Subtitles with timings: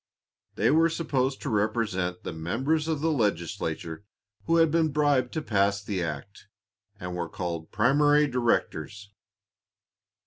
[0.55, 4.03] They were supposed to represent the members of the legislature
[4.45, 6.47] who had been bribed to pass the act,
[6.99, 9.11] and were called "Primary Directors."